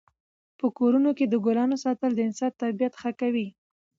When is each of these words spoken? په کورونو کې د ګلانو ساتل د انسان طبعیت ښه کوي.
په 0.59 0.65
کورونو 0.77 1.09
کې 1.17 1.25
د 1.27 1.35
ګلانو 1.45 1.75
ساتل 1.85 2.11
د 2.15 2.19
انسان 2.27 2.51
طبعیت 2.61 2.93
ښه 3.01 3.11
کوي. 3.21 3.47